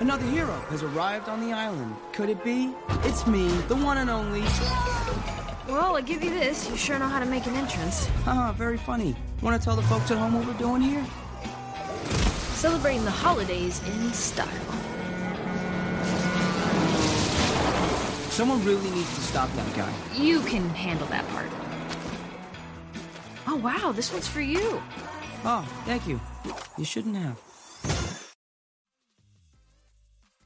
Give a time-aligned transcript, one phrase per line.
[0.00, 1.94] Another hero has arrived on the island.
[2.12, 2.74] Could it be?
[3.04, 4.42] It's me, the one and only.
[5.68, 6.68] Well, I give you this.
[6.68, 8.10] You sure know how to make an entrance.
[8.26, 9.14] Ah, very funny.
[9.40, 11.04] Want to tell the folks at home what we're doing here?
[12.56, 14.48] Celebrating the holidays in style.
[18.30, 19.92] Someone really needs to stop that guy.
[20.14, 21.46] You can handle that part.
[23.46, 24.82] Oh, wow, this one's for you.
[25.44, 26.20] Oh, thank you.
[26.76, 27.43] You shouldn't have.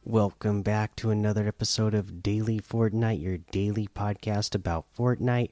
[0.08, 5.50] Welcome back to another episode of Daily Fortnite, your daily podcast about Fortnite.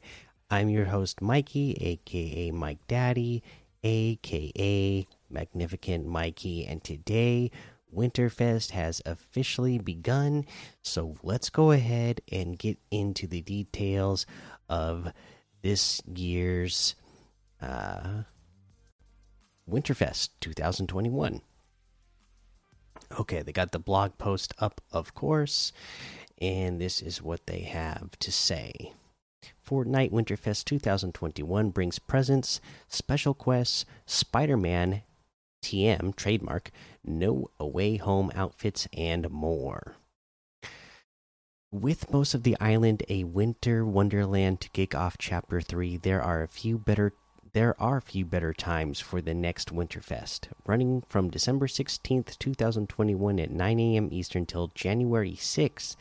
[0.50, 3.42] I'm your host, Mikey, aka Mike Daddy,
[3.84, 7.50] aka Magnificent Mikey, and today
[7.95, 10.46] Winterfest has officially begun.
[10.80, 14.24] So let's go ahead and get into the details
[14.70, 15.12] of
[15.60, 16.95] this year's
[17.60, 18.23] uh,
[19.68, 21.42] Winterfest 2021.
[23.19, 25.73] Okay, they got the blog post up, of course,
[26.38, 28.93] and this is what they have to say.
[29.66, 35.02] Fortnite Winterfest 2021 brings presents, special quests, Spider Man
[35.63, 36.71] TM trademark,
[37.04, 39.96] no away home outfits, and more.
[41.73, 46.43] With most of the island a winter wonderland to kick off Chapter 3, there are
[46.43, 47.13] a few better
[47.57, 53.51] there are few better times for the next Winterfest, running from December 16th, 2021 at
[53.51, 54.10] 9 a.m.
[54.13, 55.96] Eastern till January 6th,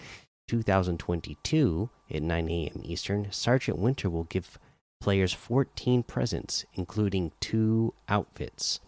[0.49, 2.81] 2022 at 9 a.m.
[2.83, 3.31] Eastern.
[3.31, 4.59] Sergeant Winter will give
[4.99, 8.81] players 14 presents, including two outfits,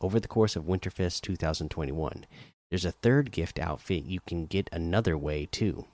[0.00, 2.24] over the course of Winterfest 2021.
[2.70, 5.86] There's a third gift outfit you can get another way, too.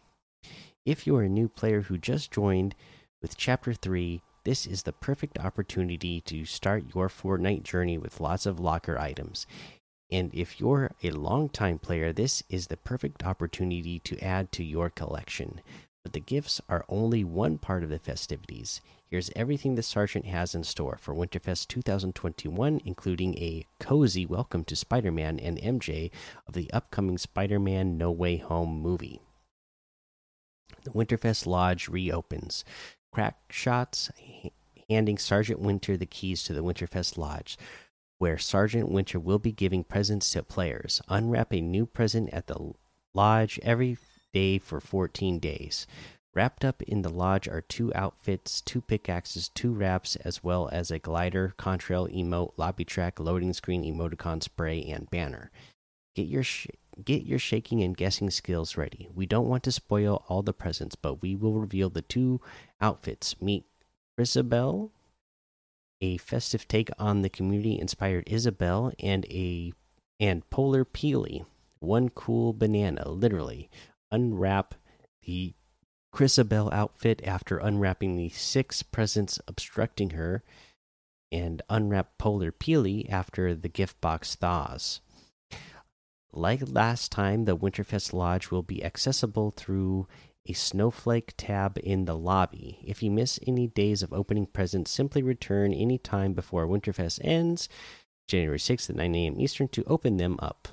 [0.85, 2.75] If you're a new player who just joined
[3.23, 8.47] with Chapter 3, this is the perfect opportunity to start your Fortnite journey with lots
[8.47, 9.47] of locker items.
[10.11, 14.89] And if you're a long-time player, this is the perfect opportunity to add to your
[14.89, 15.61] collection.
[16.03, 18.81] But the gifts are only one part of the festivities.
[19.11, 24.75] Here's everything the Sergeant has in store for Winterfest 2021, including a cozy welcome to
[24.75, 26.11] Spider Man and MJ
[26.47, 29.20] of the upcoming Spider Man No Way Home movie.
[30.85, 32.64] The Winterfest Lodge reopens
[33.13, 34.11] crack shots,
[34.89, 37.58] handing Sergeant Winter the keys to the Winterfest Lodge,
[38.19, 41.01] where Sergeant Winter will be giving presents to players.
[41.08, 42.73] Unwrap a new present at the
[43.14, 43.96] lodge every
[44.33, 45.86] day for 14 days.
[46.35, 50.90] Wrapped up in the lodge are two outfits, two pickaxes, two wraps, as well as
[50.90, 55.51] a glider, contrail emote, lobby track, loading screen, emoticon spray, and banner.
[56.14, 56.45] Get your
[57.05, 59.09] get your shaking and guessing skills ready.
[59.14, 62.41] We don't want to spoil all the presents, but we will reveal the two
[62.81, 63.41] outfits.
[63.41, 63.64] Meet
[64.19, 64.91] Isabel,
[66.01, 69.73] a festive take on the community-inspired Isabel, and a
[70.20, 71.45] and Polar Peely,
[71.79, 73.08] one cool banana.
[73.08, 73.70] Literally,
[74.11, 74.75] unwrap
[75.25, 75.55] the
[76.13, 80.42] Krisabelle outfit after unwrapping the six presents obstructing her,
[81.31, 85.01] and unwrap Polar Peely after the gift box thaws.
[86.33, 90.06] Like last time, the Winterfest Lodge will be accessible through
[90.46, 92.78] a snowflake tab in the lobby.
[92.84, 97.68] If you miss any days of opening presents, simply return any time before Winterfest ends,
[98.28, 99.40] January 6th at 9 a.m.
[99.40, 100.68] Eastern, to open them up.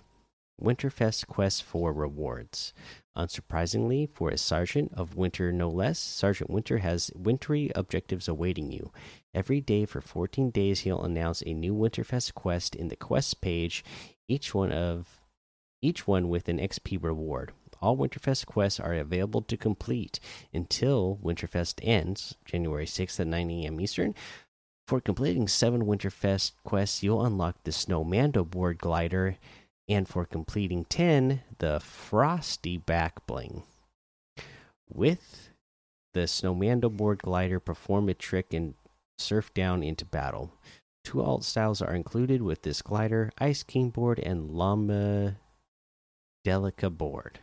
[0.62, 2.74] Winterfest Quest for Rewards.
[3.18, 8.92] Unsurprisingly, for a Sergeant of Winter no less, Sergeant Winter has wintry objectives awaiting you.
[9.34, 13.84] Every day for 14 days, he'll announce a new Winterfest quest in the quest page,
[14.28, 15.22] each one of
[15.86, 17.54] each one with an XP reward.
[17.82, 20.20] All Winterfest quests are available to complete
[20.54, 23.80] until Winterfest ends, January 6th at 9 a.m.
[23.80, 24.16] Eastern.
[24.88, 29.38] For completing seven Winterfest quests, you'll unlock the Snowmando board glider,
[29.88, 33.64] and for completing 10, the Frosty back bling.
[34.92, 35.52] With
[36.14, 38.76] the Snowmando board glider, perform a trick and
[39.18, 40.52] surf down into battle.
[41.04, 45.36] Two alt styles are included with this glider Ice King board and Llama
[46.46, 47.40] Delica board.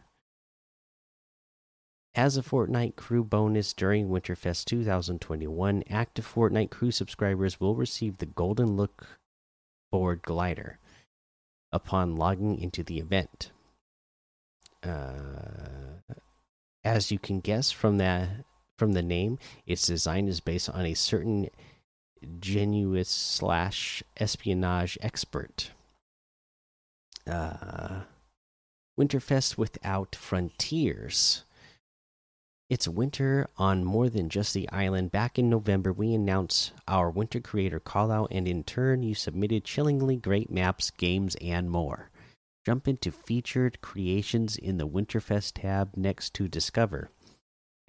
[2.15, 8.27] As a Fortnite crew bonus during Winterfest 2021, active Fortnite crew subscribers will receive the
[8.27, 9.19] Golden Look
[9.91, 10.79] board glider
[11.73, 13.50] upon logging into the event.
[14.82, 16.03] Uh,
[16.85, 18.29] as you can guess from that
[18.79, 21.49] from the name, its design is based on a certain
[22.41, 25.71] genuine slash espionage expert.
[27.27, 28.00] Uh,
[28.99, 31.44] Winterfest without frontiers.
[32.69, 35.11] It's winter on more than just the island.
[35.11, 40.17] Back in November, we announced our winter creator callout, and in turn, you submitted chillingly
[40.17, 42.11] great maps, games, and more.
[42.67, 47.11] Jump into featured creations in the Winterfest tab next to Discover.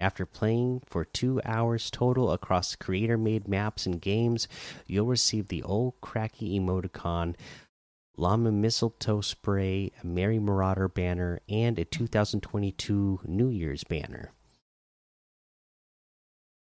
[0.00, 4.48] After playing for two hours total across creator made maps and games,
[4.86, 7.36] you'll receive the old cracky emoticon,
[8.16, 14.30] Llama Mistletoe Spray, a Merry Marauder banner, and a 2022 New Year's banner.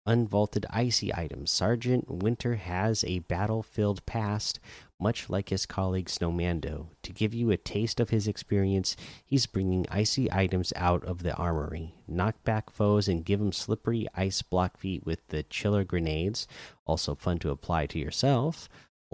[0.06, 1.50] Unvaulted icy items.
[1.50, 4.58] Sergeant Winter has a battlefield past,
[4.98, 6.88] much like his colleague Snowmando.
[7.02, 11.34] To give you a taste of his experience, he's bringing icy items out of the
[11.34, 11.94] armory.
[12.08, 16.48] Knock back foes and give them slippery ice block feet with the chiller grenades,
[16.86, 18.68] also fun to apply to yourself.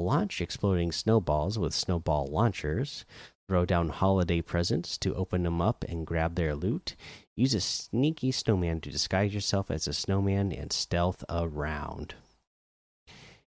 [0.05, 3.05] Launch exploding snowballs with snowball launchers.
[3.49, 6.94] Throw down holiday presents to open them up and grab their loot.
[7.37, 12.14] Use a sneaky snowman to disguise yourself as a snowman and stealth around.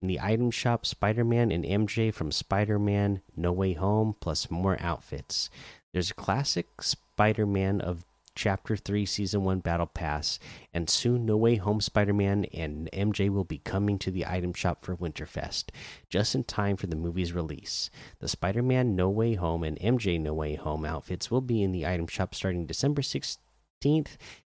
[0.01, 4.51] In the item shop, Spider Man and MJ from Spider Man No Way Home, plus
[4.51, 5.51] more outfits.
[5.93, 8.05] There's a classic Spider Man of
[8.39, 10.39] Chapter 3 Season 1 Battle Pass,
[10.73, 14.53] and soon No Way Home Spider Man and MJ will be coming to the item
[14.53, 15.71] shop for Winterfest,
[16.09, 17.91] just in time for the movie's release.
[18.21, 21.73] The Spider Man No Way Home and MJ No Way Home outfits will be in
[21.73, 23.39] the item shop starting December 16th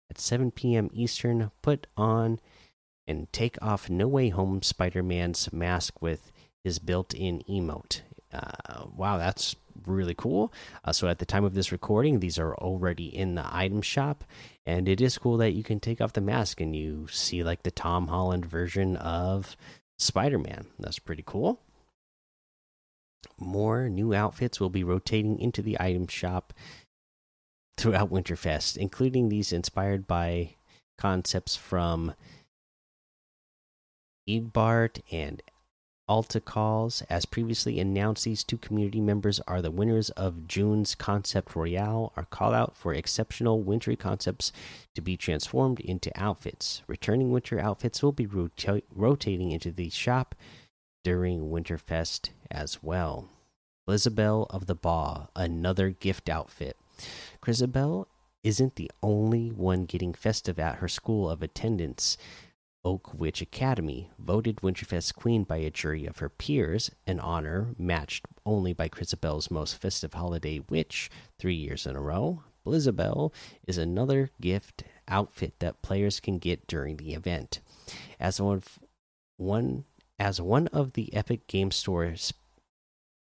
[0.10, 0.90] at 7 p.m.
[0.94, 1.52] Eastern.
[1.62, 2.40] Put on
[3.06, 6.32] and take off No Way Home Spider Man's mask with
[6.64, 8.04] his built in emote.
[8.34, 9.56] Uh, wow, that's
[9.86, 10.54] really cool.
[10.86, 14.24] Uh, so at the time of this recording, these are already in the item shop,
[14.66, 17.64] and it is cool that you can take off the mask and you see like
[17.64, 19.56] the Tom Holland version of
[20.00, 20.68] Spider Man.
[20.80, 21.60] That's pretty cool.
[23.38, 26.54] More new outfits will be rotating into the item shop
[27.78, 30.56] throughout Winterfest, including these inspired by
[30.98, 32.14] concepts from
[34.30, 35.42] Eadbart and
[36.12, 37.04] Alta calls.
[37.04, 42.26] As previously announced, these two community members are the winners of June's Concept Royale, our
[42.26, 44.52] call out for exceptional wintry concepts
[44.94, 46.82] to be transformed into outfits.
[46.86, 50.36] Returning winter outfits will be rota rotating into the shop
[51.06, 53.30] during Winterfest as well.
[53.88, 56.76] Elizabeth of the Baw, another gift outfit.
[57.42, 58.08] Krisabelle
[58.44, 62.18] isn't the only one getting festive at her school of attendance.
[62.84, 68.26] Oak Witch Academy, voted Winterfest Queen by a jury of her peers, an honor matched
[68.46, 72.44] only by Krisabelle's most festive holiday witch three years in a row.
[72.66, 73.32] Blizzabelle
[73.68, 77.60] is another gift outfit that players can get during the event.
[78.20, 78.64] As one,
[79.38, 79.86] one
[80.20, 82.34] as one of the Epic Game Store's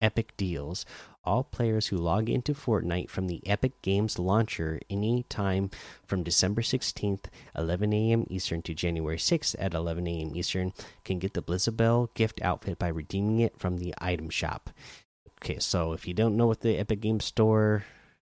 [0.00, 0.84] Epic deals,
[1.24, 5.70] all players who log into Fortnite from the Epic Games launcher any time
[6.04, 7.24] from December 16th,
[7.56, 8.26] 11 a.m.
[8.28, 10.34] Eastern to January 6th at 11 a.m.
[10.34, 10.72] Eastern
[11.04, 14.70] can get the Blizzabelle gift outfit by redeeming it from the item shop.
[15.42, 17.84] Okay, so if you don't know what the Epic Game Store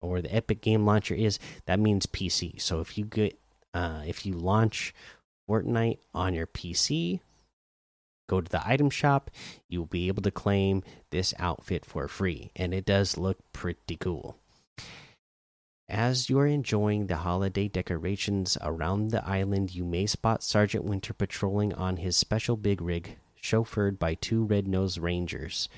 [0.01, 2.61] or the Epic Game Launcher is, that means PC.
[2.61, 3.37] So if you get
[3.73, 4.93] uh, if you launch
[5.49, 7.19] Fortnite on your PC,
[8.33, 9.29] go to the item shop,
[9.67, 13.95] you will be able to claim this outfit for free, and it does look pretty
[13.95, 14.37] cool.
[15.87, 21.13] As you are enjoying the holiday decorations around the island, you may spot Sergeant Winter
[21.13, 25.69] patrolling on his special big rig, chauffeured by two red nosed rangers.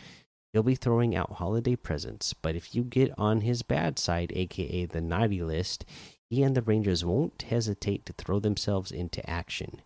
[0.54, 4.86] He'll be throwing out holiday presents, but if you get on his bad side, aka
[4.86, 5.84] the naughty list,
[6.30, 9.82] he and the rangers won't hesitate to throw themselves into action.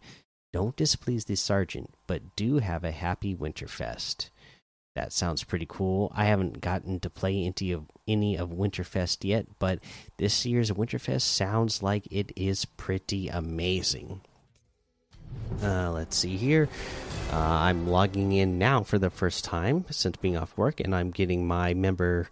[0.52, 4.30] Don't displease the sergeant, but do have a happy Winterfest.
[4.96, 6.12] That sounds pretty cool.
[6.16, 9.80] I haven't gotten to play into any of Winterfest yet, but
[10.18, 14.22] this year's Winterfest sounds like it is pretty amazing.
[15.62, 16.68] Uh, let's see here.
[17.32, 21.12] Uh, I'm logging in now for the first time since being off work, and I'm
[21.12, 22.28] getting my member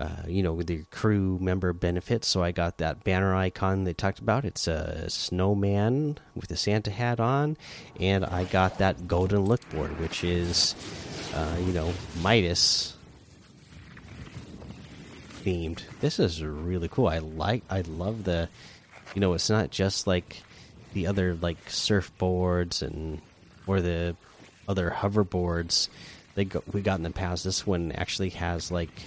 [0.00, 2.26] uh, you know, with the crew member benefits.
[2.26, 4.46] So I got that banner icon they talked about.
[4.46, 7.58] It's a snowman with a Santa hat on,
[8.00, 10.74] and I got that golden look board, which is,
[11.34, 11.92] uh, you know,
[12.22, 12.96] Midas
[15.44, 15.82] themed.
[16.00, 17.06] This is really cool.
[17.08, 17.62] I like.
[17.68, 18.48] I love the,
[19.14, 20.42] you know, it's not just like
[20.94, 23.20] the other like surfboards and
[23.66, 24.16] or the
[24.66, 25.88] other hoverboards
[26.34, 27.44] they go, we got in the past.
[27.44, 29.02] This one actually has like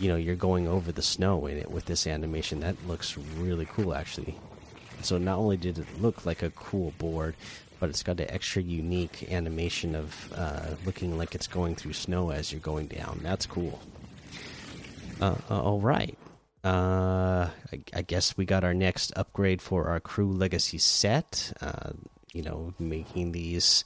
[0.00, 2.60] you know you're going over the snow in it with this animation.
[2.60, 4.36] That looks really cool actually.
[5.02, 7.34] So not only did it look like a cool board
[7.80, 12.30] but it's got an extra unique animation of uh, looking like it's going through snow
[12.30, 13.18] as you're going down.
[13.22, 13.80] That's cool.
[15.20, 16.16] Uh, uh, all right.
[16.62, 21.54] Uh, I, I, guess we got our next upgrade for our crew legacy set.
[21.62, 21.92] Uh,
[22.34, 23.84] you know making these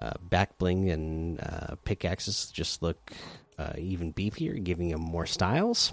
[0.00, 1.40] uh, back bling and
[1.84, 3.12] pickaxes just look
[3.58, 5.92] uh, even beefier, giving him more styles.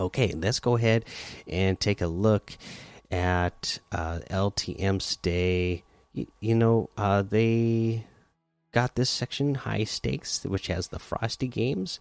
[0.00, 1.04] Okay, let's go ahead
[1.46, 2.56] and take a look
[3.10, 5.82] at uh, LTM Stay.
[6.14, 8.04] Y you know, uh, they
[8.72, 12.00] got this section high stakes, which has the Frosty games,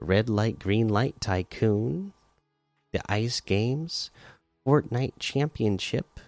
[0.00, 2.12] Red Light, Green Light Tycoon,
[2.92, 4.10] the Ice Games,
[4.66, 6.20] Fortnite Championship,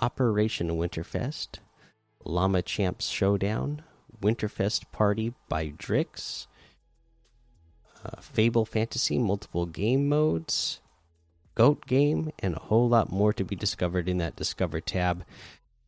[0.00, 1.58] Operation Winterfest,
[2.24, 3.82] Llama Champs Showdown,
[4.20, 6.46] Winterfest Party by Drix,
[8.04, 10.80] uh, Fable Fantasy, multiple game modes,
[11.54, 15.24] Goat Game, and a whole lot more to be discovered in that Discover tab.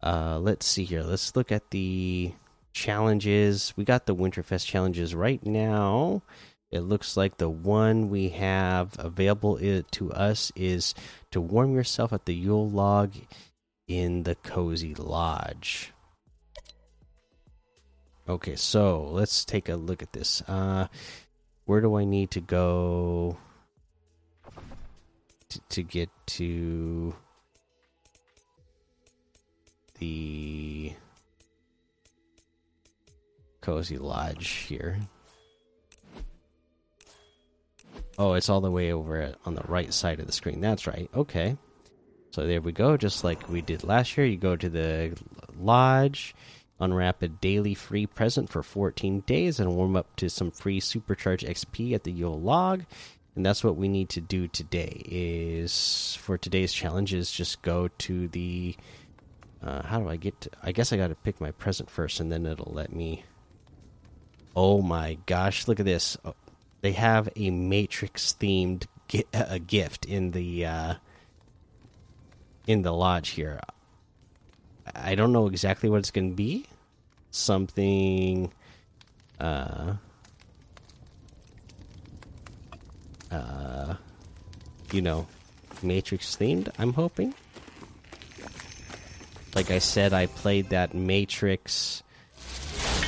[0.03, 1.03] Uh, let's see here.
[1.03, 2.33] Let's look at the
[2.73, 3.73] challenges.
[3.77, 6.23] We got the Winterfest challenges right now.
[6.71, 10.95] It looks like the one we have available to us is
[11.33, 13.15] to warm yourself at the Yule log
[13.89, 15.93] in the Cozy Lodge.
[18.31, 20.41] Okay, so let's take a look at this.
[20.47, 20.87] Uh,
[21.65, 23.37] where do I need to go
[25.49, 27.13] to, to get to
[29.99, 30.93] the
[33.63, 35.01] Cozy Lodge here?
[38.17, 40.61] Oh, it's all the way over on the right side of the screen.
[40.61, 41.11] That's right.
[41.17, 41.57] Okay.
[42.31, 42.97] So there we go.
[42.97, 45.19] Just like we did last year, you go to the
[45.59, 46.37] lodge,
[46.81, 51.49] unwrap a daily free present for 14 days, and warm up to some free supercharge
[51.49, 52.85] XP at the Yule log.
[53.37, 55.03] And that's what we need to do today.
[55.07, 58.77] Is for today's challenge is just go to the.
[59.63, 60.41] Uh, how do I get?
[60.43, 63.25] To, I guess I got to pick my present first, and then it'll let me.
[64.57, 65.69] Oh my gosh!
[65.69, 66.17] Look at this.
[66.25, 66.35] Oh,
[66.81, 68.87] they have a Matrix themed
[69.33, 70.95] a gift in the uh,
[72.67, 73.61] in the lodge here.
[74.95, 76.67] I don't know exactly what it's going to be.
[77.31, 78.53] Something,
[79.39, 79.95] uh,
[83.31, 83.95] uh,
[84.93, 85.27] you know,
[85.83, 86.69] Matrix themed.
[86.79, 87.35] I'm hoping.
[89.55, 92.03] Like I said, I played that Matrix.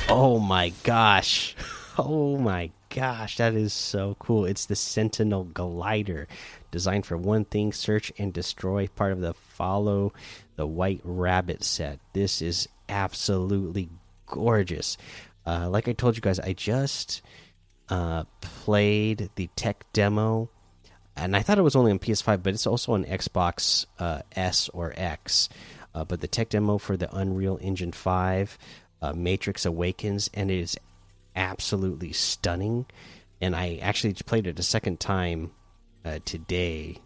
[0.09, 1.55] Oh my gosh!
[1.95, 4.45] Oh my gosh, that is so cool.
[4.45, 6.27] It's the Sentinel Glider,
[6.69, 10.13] designed for one thing search and destroy, part of the Follow
[10.55, 11.99] the White Rabbit set.
[12.13, 13.89] This is absolutely
[14.27, 14.97] gorgeous.
[15.45, 17.23] Uh, like I told you guys, I just
[17.89, 20.49] uh, played the tech demo,
[21.15, 24.69] and I thought it was only on PS5, but it's also on Xbox uh, S
[24.69, 25.49] or X.
[25.95, 28.57] Uh, but the tech demo for the Unreal Engine 5
[29.01, 30.77] uh, Matrix Awakens, and it is
[31.35, 32.85] absolutely stunning.
[33.41, 35.51] And I actually played it a second time
[36.05, 36.97] uh, today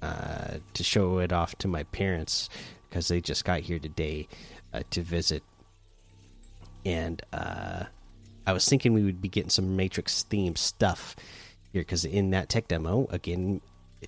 [0.00, 2.48] uh, to show it off to my parents
[2.88, 4.28] because they just got here today
[4.72, 5.42] uh, to visit.
[6.84, 7.84] And uh,
[8.46, 11.14] I was thinking we would be getting some Matrix themed stuff
[11.72, 13.60] here because in that tech demo, again,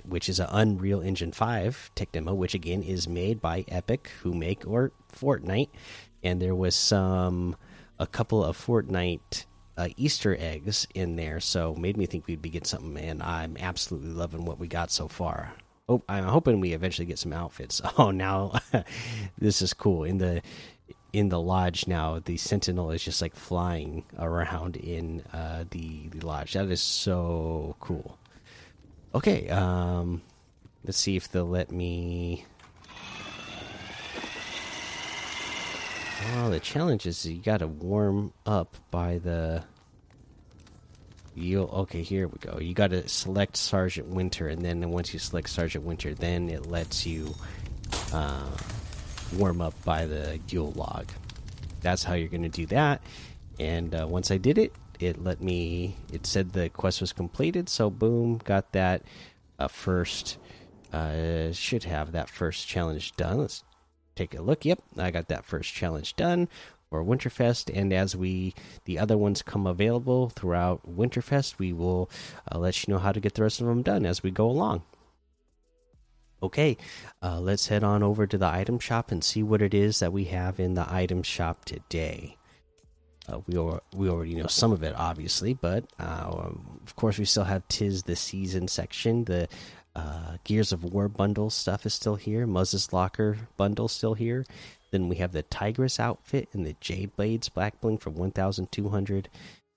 [0.05, 4.35] which is an Unreal Engine 5 tech demo, which again is made by Epic, who
[4.35, 5.71] make or Fortnite,
[6.23, 7.57] and there was some
[7.99, 9.45] a couple of Fortnite
[9.77, 12.97] uh, Easter eggs in there, so made me think we'd be getting something.
[12.97, 15.55] And I'm absolutely loving what we got so far.
[15.89, 17.81] Oh, I'm hoping we eventually get some outfits.
[17.99, 18.59] Oh, now
[19.39, 20.05] this is cool.
[20.05, 20.43] In the
[21.13, 26.27] in the lodge now, the sentinel is just like flying around in uh, the the
[26.27, 26.55] lodge.
[26.55, 28.19] That is so cool.
[29.15, 30.23] Okay, um,
[30.85, 32.45] let's see if they'll let me.
[36.33, 39.63] Oh, the challenge is you got to warm up by the.
[41.35, 42.03] You okay?
[42.03, 42.59] Here we go.
[42.59, 46.67] You got to select Sergeant Winter, and then once you select Sergeant Winter, then it
[46.67, 47.35] lets you
[48.13, 48.51] uh,
[49.37, 51.09] warm up by the Yule log.
[51.81, 53.03] That's how you're going to do that.
[53.59, 55.97] And uh, once I did it, it let me.
[56.13, 59.03] It said the quest was completed, so boom, got that
[59.59, 60.39] uh, first.
[60.93, 63.39] Uh, should have that first challenge done.
[63.39, 63.65] Let's
[64.15, 64.65] take a look.
[64.65, 66.49] Yep, I got that first challenge done
[66.91, 68.55] for Winterfest, and as we
[68.85, 72.11] the other ones come available throughout Winterfest, we will
[72.53, 74.49] uh, let you know how to get the rest of them done as we go
[74.49, 74.83] along.
[76.43, 76.77] Okay,
[77.23, 80.13] uh, let's head on over to the item shop and see what it is that
[80.13, 82.37] we have in the item shop today.
[83.27, 86.27] Uh, we are, we already know some of it, obviously, but uh,
[86.85, 89.25] of course we still have tis the season section.
[89.25, 89.49] The
[89.97, 92.47] uh, Gears of War bundle stuff is still here.
[92.47, 94.45] Muz's Locker bundle still here.
[94.91, 99.29] Then we have the Tigress outfit and the Jade Blades Black Bling for 1,200.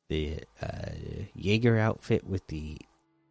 [0.10, 0.92] The uh,
[1.36, 2.78] Jaeger outfit with the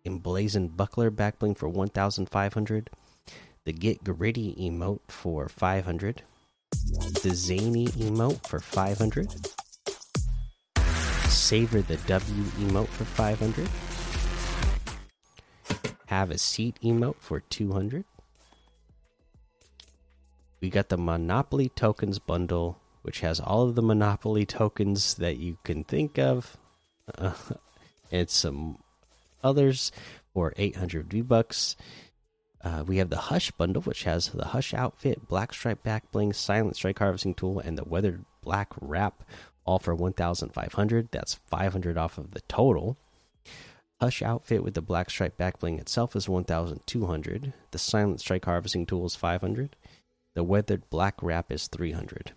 [0.04, 2.90] Emblazoned Buckler Back Bling for 1,500.
[3.64, 6.22] The Get Gritty emote for 500.
[7.22, 9.34] The Zany emote for 500.
[11.28, 13.68] Savor the W emote for 500
[16.06, 18.04] have a seat emote for 200.
[20.60, 25.58] We got the Monopoly tokens bundle, which has all of the Monopoly tokens that you
[25.64, 26.56] can think of.
[27.16, 27.34] Uh,
[28.10, 28.78] and some
[29.42, 29.92] others
[30.32, 31.76] for 800 V bucks.
[32.62, 36.32] Uh, we have the Hush bundle, which has the Hush outfit, Black Stripe back bling,
[36.32, 39.22] Silent Strike harvesting tool, and the Weathered Black wrap,
[39.64, 41.08] all for 1,500.
[41.12, 42.96] That's 500 off of the total.
[44.00, 47.52] Hush outfit with the Black Stripe back bling itself is 1,200.
[47.70, 49.74] The Silent Strike harvesting tool is 500.
[50.34, 52.32] The Weathered Black wrap is 300.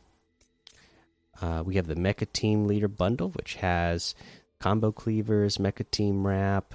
[1.41, 4.15] Uh, we have the Mecha Team Leader bundle, which has
[4.61, 6.73] combo cleavers, Mecha Team wrap,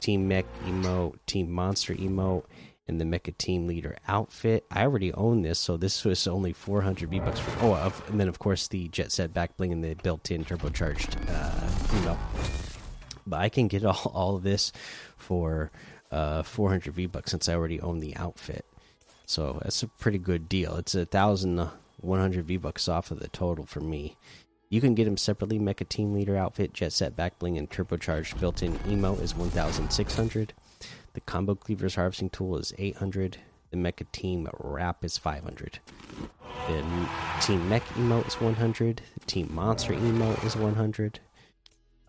[0.00, 2.44] Team Mech emote, Team Monster emote,
[2.88, 4.64] and the Mecha Team Leader outfit.
[4.70, 7.52] I already own this, so this was only 400 V bucks for.
[7.60, 11.68] Oh, and then of course the Jet Set back bling and the built-in turbocharged uh,
[11.98, 12.65] emote.
[13.26, 14.72] But I can get all all of this
[15.16, 15.70] for
[16.10, 18.64] uh, 400 V bucks since I already own the outfit.
[19.26, 20.76] So that's a pretty good deal.
[20.76, 21.68] It's a thousand
[22.00, 24.16] 100 V bucks off of the total for me.
[24.68, 25.58] You can get them separately.
[25.58, 30.52] Mecha Team Leader outfit, Jet Set back bling, and turbocharged built-in emo is 1,600.
[31.14, 33.38] The combo cleavers harvesting tool is 800.
[33.70, 35.78] The Mecha Team wrap is 500.
[36.68, 37.08] The
[37.40, 39.02] Team Mech emote is 100.
[39.18, 41.20] The Team Monster emote is 100.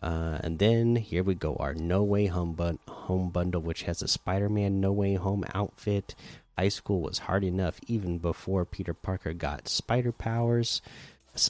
[0.02, 4.02] Uh, and then here we go, our No Way Home, bun home bundle, which has
[4.02, 6.14] a Spider Man No Way Home outfit.
[6.58, 10.82] High school was hard enough even before Peter Parker got spider powers.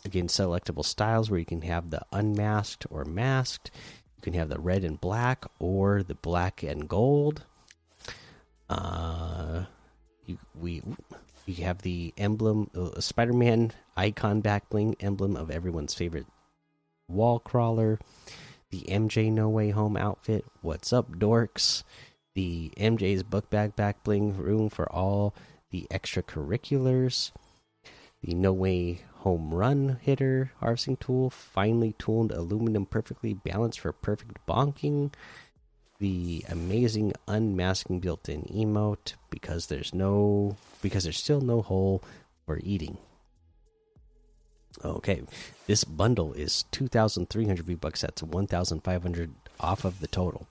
[0.03, 3.71] Again, selectable styles where you can have the unmasked or masked.
[4.17, 7.43] You can have the red and black or the black and gold.
[8.69, 9.63] Uh,
[10.25, 10.83] you, we
[11.45, 16.25] you have the emblem, uh, Spider-Man icon back bling emblem of everyone's favorite
[17.07, 17.99] wall crawler.
[18.69, 20.45] The MJ No Way Home outfit.
[20.61, 21.83] What's up, dorks?
[22.35, 25.33] The MJ's book bag back bling room for all
[25.71, 27.31] the extracurriculars.
[28.21, 34.37] The No Way home run hitter harvesting tool, finely tuned aluminum perfectly balanced for perfect
[34.47, 35.13] bonking.
[35.99, 42.03] The amazing unmasking built-in emote because there's no because there's still no hole
[42.45, 42.97] for eating.
[44.83, 45.23] Okay,
[45.65, 48.01] this bundle is 2,300 V bucks.
[48.01, 50.47] That's 1,500 off of the total.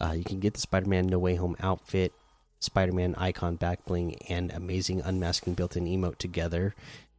[0.00, 2.12] Uh, you can get the Spider-Man No Way Home outfit,
[2.60, 6.74] Spider-Man icon back bling, and amazing unmasking built-in emote together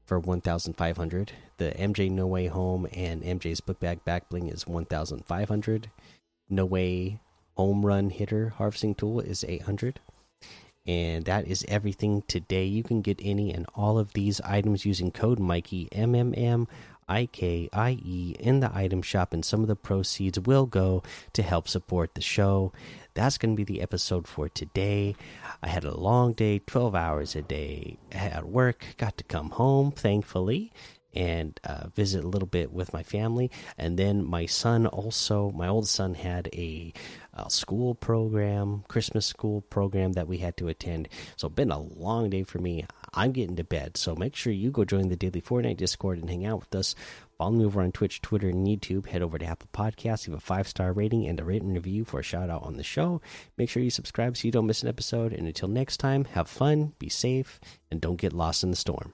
[0.10, 5.92] for 1500 the mj no way home and mj's book bag back bling is 1500
[6.50, 7.20] no way
[7.56, 10.00] home run hitter harvesting tool is 800
[10.90, 12.66] and that is everything today.
[12.66, 16.68] You can get any and all of these items using code mikey m m m
[17.08, 21.04] i k i e in the item shop and some of the proceeds will go
[21.34, 22.74] to help support the show.
[23.14, 25.16] That's going to be the episode for today.
[25.62, 29.92] I had a long day, 12 hours a day at work, got to come home,
[29.92, 30.72] thankfully,
[31.14, 33.52] and uh, visit a little bit with my family.
[33.78, 36.94] And then my son also, my old son had a,
[37.34, 41.10] a, school program, Christmas school program that we had to attend.
[41.36, 42.86] So, been a long day for me.
[43.14, 43.98] I'm getting to bed.
[43.98, 46.96] So, make sure you go join the Daily Fortnite Discord and hang out with us.
[47.40, 49.08] Follow me over on Twitch, Twitter, and YouTube.
[49.08, 52.20] Head over to Apple Podcasts, leave a five star rating and a written review for
[52.20, 53.22] a shout out on the show.
[53.58, 55.32] Make sure you subscribe so you don't miss an episode.
[55.32, 59.14] And until next time, have fun, be safe, and don't get lost in the storm.